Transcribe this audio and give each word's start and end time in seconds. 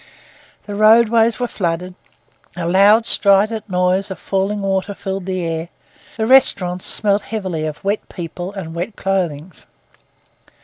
The 0.65 0.73
roadways 0.73 1.39
were 1.39 1.47
flooded; 1.47 1.93
a 2.55 2.65
loud 2.65 3.05
strident 3.05 3.69
noise 3.69 4.09
of 4.09 4.17
falling 4.17 4.61
water 4.63 4.95
filled 4.95 5.27
the 5.27 5.43
air; 5.45 5.69
the 6.17 6.25
restaurants 6.25 6.85
smelt 6.85 7.21
heavily 7.21 7.67
of 7.67 7.83
wet 7.83 8.09
people 8.09 8.51
and 8.51 8.73
wet 8.73 8.95
clothing. 8.95 9.51